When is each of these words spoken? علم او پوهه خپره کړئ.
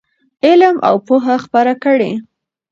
علم 0.45 0.75
او 0.87 0.95
پوهه 1.07 1.35
خپره 1.45 1.73
کړئ. 1.83 2.11